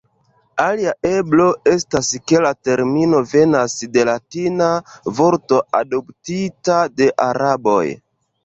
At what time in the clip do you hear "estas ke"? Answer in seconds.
1.71-2.41